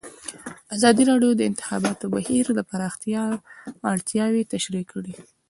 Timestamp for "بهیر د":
2.13-2.59